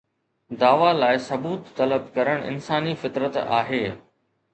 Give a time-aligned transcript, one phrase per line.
[0.61, 3.83] دعويٰ لاءِ ثبوت طلب ڪرڻ انساني فطرت آهي.